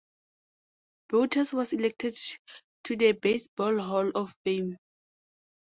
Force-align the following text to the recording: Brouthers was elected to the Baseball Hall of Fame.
Brouthers 1.07 1.53
was 1.53 1.73
elected 1.73 2.17
to 2.85 2.95
the 2.95 3.11
Baseball 3.11 3.77
Hall 3.83 4.09
of 4.15 4.33
Fame. 4.43 4.79